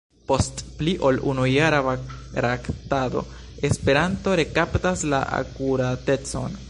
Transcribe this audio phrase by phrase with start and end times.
[0.29, 3.23] Post pli ol unujara baraktado
[3.71, 6.59] Esperanto rekaptas la akuratecon.